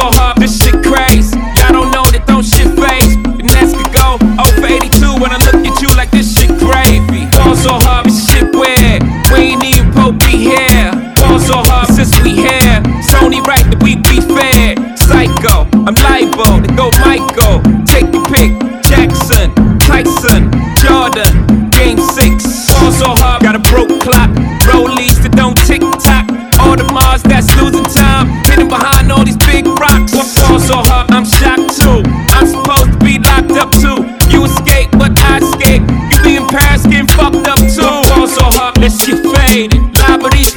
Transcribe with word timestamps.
so 0.00 0.06
hard, 0.12 0.39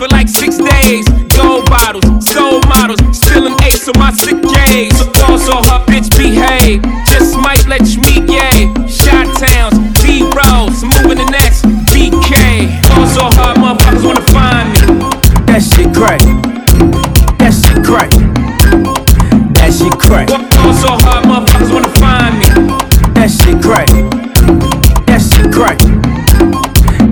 for 0.04 0.16
like 0.16 0.28
six 0.28 0.58
days. 0.58 1.08
Gold 1.36 1.66
bottles, 1.70 2.06
soul 2.28 2.60
models, 2.68 3.00
spilling 3.16 3.56
ace 3.64 3.88
on 3.88 3.98
my 4.00 4.12
sick 4.12 4.42
days. 4.42 4.94
Ball 5.20 5.38
so 5.38 5.56
hard, 5.64 5.88
bitch 5.88 6.10
behave. 6.18 6.82
Just 7.08 7.38
might 7.38 7.66
let 7.68 7.82
you 7.88 8.02
meet 8.02 8.28
gay. 8.28 8.68
Shot 8.88 9.28
towns, 9.40 9.76
D 10.02 10.24
rolls, 10.36 10.84
moving 10.84 11.20
the 11.24 11.30
next 11.32 11.64
BK. 11.92 12.68
Ball 12.90 13.08
so 13.08 13.26
hard, 13.38 13.58
motherfuckers 13.58 14.04
wanna 14.04 14.28
find 14.36 14.68
me. 14.74 14.82
That 15.48 15.62
shit 15.62 15.94
crack. 15.96 16.22
That 17.40 17.54
shit 17.54 17.80
crack. 17.86 18.12
That 19.56 19.72
shit 19.72 19.96
crack. 20.00 20.28
Ball 20.28 20.74
so 20.84 20.92
hard, 21.04 21.24
motherfuckers 21.26 21.72
wanna 21.74 21.94
find 22.04 22.40
me. 22.40 22.50
That 23.16 23.30
shit 23.30 23.62
crack. 23.62 23.88
That 25.08 25.22
shit 25.22 25.52
crack. 25.54 25.80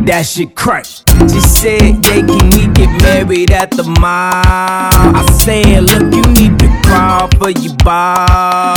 That 0.06 0.26
shit 0.26 0.56
crack. 0.56 0.86
She 1.30 1.40
said, 1.62 1.94
yeah, 2.10 2.26
can 2.26 2.50
we 2.50 2.66
get 2.74 2.90
married 3.04 3.52
at 3.52 3.70
the 3.70 3.84
mall? 4.02 4.42
I 4.42 5.22
said, 5.44 5.84
look, 5.84 6.10
you 6.10 6.26
need 6.34 6.58
to 6.58 6.68
crawl 6.82 7.30
for 7.38 7.52
your 7.52 7.76
bar. 7.86 8.76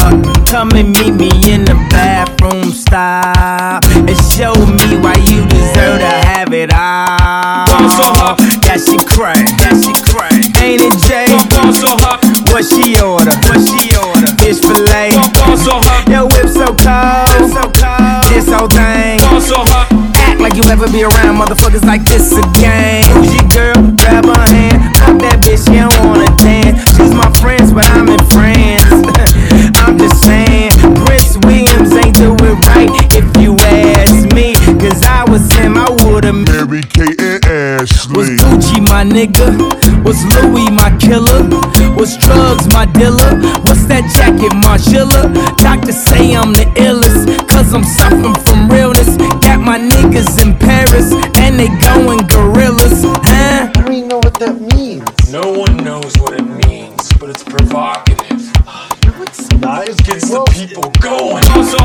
Come 0.53 0.69
and 0.77 0.93
meet 0.93 1.17
me 1.17 1.33
in 1.49 1.65
the 1.65 1.73
bathroom 1.89 2.71
style. 2.73 3.81
And 3.89 4.19
show 4.37 4.53
me 4.53 5.01
why 5.01 5.17
you 5.33 5.49
deserve 5.49 5.97
to 6.05 6.13
have 6.29 6.53
it 6.53 6.75
all. 6.75 8.37
That 8.69 8.77
shit 8.85 9.01
crack. 9.09 9.41
That 9.65 9.81
she 9.81 9.97
crack. 10.05 10.37
Ain't 10.61 10.85
it 10.85 10.93
Jay? 11.09 11.33
So 11.81 11.97
hard, 12.05 12.21
What 12.53 12.69
she 12.69 13.01
order? 13.01 13.33
What 13.49 13.65
she 13.65 13.97
order? 13.97 14.29
Fish 14.45 14.61
fillet. 14.61 15.17
so 15.57 15.81
hot. 15.81 16.05
Yo, 16.13 16.29
Act 20.75 20.83
like 20.83 20.91
you'll 20.91 21.05
ever 21.05 21.13
be 21.13 21.17
around 21.17 21.37
motherfuckers 21.37 21.85
like 21.85 22.03
this 22.05 22.33
again. 22.33 23.05
Who's 23.15 23.33
your 23.35 23.49
girl? 23.49 23.75
Grab 23.97 24.25
her 24.25 24.47
hand. 24.55 24.95
Pop 24.97 25.21
that 25.21 25.39
bitch, 25.43 25.67
she 25.67 25.79
don't 25.79 25.95
wanna 26.03 26.35
dance. 26.39 26.83
She's 26.97 27.15
my 27.15 27.31
friends, 27.39 27.73
but 27.73 27.87
I'm 27.91 28.09
in 28.09 28.19
France. 28.35 29.07
I'm 29.87 29.99
just 29.99 30.23
saying, 30.25 30.71
Prince 31.07 31.39
Williams 31.47 31.93
ain't 31.95 32.17
do 32.17 32.35
it 32.35 32.59
right 32.67 32.91
if 33.15 33.27
you 33.41 33.55
ask 33.71 34.35
me. 34.35 34.55
Cause 34.81 35.03
I 35.05 35.25
was 35.31 35.47
him, 35.55 35.77
I 35.77 35.91
would've 36.03 36.35
Mary 36.35 36.83
Kate 36.83 37.21
and 37.21 37.45
Ashley. 37.45 38.17
was 38.17 38.29
Gucci 38.31 38.81
my 38.83 39.05
nigga? 39.05 39.47
Was 40.05 40.25
Louis 40.37 40.71
my 40.71 40.91
killer? 40.99 41.49
Was 41.97 42.17
drugs 42.19 42.67
my 42.69 42.87
dealer? 42.87 43.41
What's 43.65 43.87
that 43.87 44.05
jacket, 44.13 44.53
Margiela? 44.61 45.33
Doctors 45.63 45.97
say 45.97 46.35
I'm 46.35 46.53
the 46.53 46.67
illest, 46.77 47.49
cause 47.49 47.73
I'm 47.73 47.85
suffering 47.85 48.35
from 48.45 48.69
realness. 48.69 49.17
Got 49.41 49.61
my 49.61 49.79
niggas 49.79 50.43
in 50.43 50.59
people 60.75 60.91
going. 61.01 61.84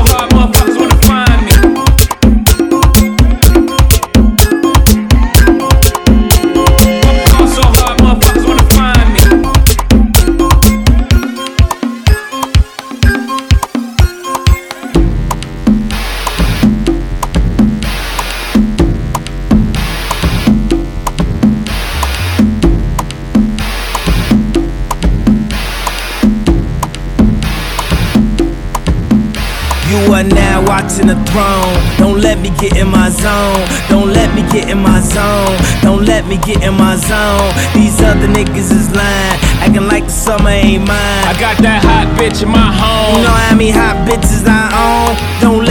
You 29.90 30.14
are 30.14 30.22
now 30.22 30.62
watching 30.70 31.08
the 31.08 31.18
throne. 31.34 31.74
Don't 31.98 32.20
let 32.20 32.38
me 32.38 32.50
get 32.62 32.76
in 32.76 32.86
my 32.86 33.10
zone. 33.10 33.66
Don't 33.88 34.12
let 34.12 34.32
me 34.36 34.42
get 34.46 34.70
in 34.70 34.78
my 34.78 35.00
zone. 35.00 35.58
Don't 35.82 36.04
let 36.04 36.28
me 36.28 36.38
get 36.46 36.62
in 36.62 36.74
my 36.74 36.94
zone. 36.94 37.50
These 37.74 38.00
other 38.00 38.28
niggas 38.28 38.70
is 38.70 38.86
lying, 38.94 39.38
acting 39.58 39.88
like 39.88 40.04
the 40.04 40.12
summer 40.12 40.50
ain't 40.50 40.86
mine. 40.86 41.24
I 41.26 41.34
got 41.40 41.58
that 41.66 41.82
hot 41.82 42.06
bitch 42.14 42.40
in 42.40 42.50
my 42.50 42.70
home. 42.70 43.18
You 43.18 43.26
know 43.26 43.34
how 43.34 43.56
many 43.56 43.72
hot 43.72 44.06
bitches 44.06 44.46
I 44.46 44.70
own? 44.78 45.18
Don't 45.42 45.64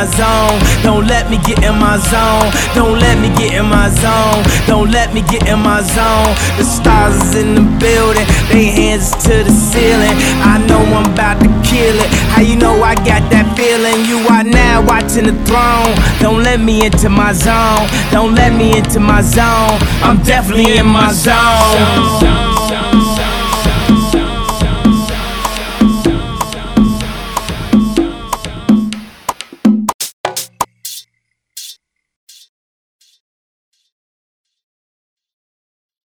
my 0.00 0.06
zone. 0.16 0.58
Don't 0.82 1.06
let 1.06 1.28
me 1.30 1.36
get 1.44 1.62
in 1.62 1.76
my 1.76 1.98
zone. 1.98 2.48
Don't 2.74 2.98
let 2.98 3.20
me 3.20 3.28
get 3.36 3.52
in 3.52 3.66
my 3.66 3.88
zone. 3.90 4.42
Don't 4.66 4.90
let 4.90 5.12
me 5.12 5.20
get 5.20 5.46
in 5.46 5.58
my 5.58 5.82
zone. 5.82 6.32
The 6.56 6.64
stars 6.64 7.16
is 7.16 7.34
in 7.42 7.54
the 7.54 7.64
building. 7.78 8.26
They 8.48 8.64
hands 8.80 9.10
to 9.24 9.44
the 9.44 9.52
ceiling. 9.52 10.16
I 10.40 10.56
know 10.66 10.80
I'm 10.96 11.12
about 11.12 11.40
to 11.40 11.48
kill 11.68 11.96
it. 12.00 12.10
How 12.32 12.40
you 12.40 12.56
know 12.56 12.82
I 12.82 12.94
got 12.94 13.28
that 13.30 13.46
feeling? 13.58 14.06
You 14.08 14.18
are 14.32 14.44
now 14.44 14.80
watching 14.86 15.26
the 15.28 15.36
throne. 15.44 15.92
Don't 16.20 16.42
let 16.42 16.60
me 16.60 16.86
into 16.86 17.10
my 17.10 17.34
zone. 17.34 17.86
Don't 18.10 18.34
let 18.34 18.56
me 18.56 18.78
into 18.78 19.00
my 19.00 19.20
zone. 19.20 19.76
I'm 20.00 20.22
definitely 20.22 20.78
in 20.78 20.86
my 20.86 21.12
zone. 21.12 22.59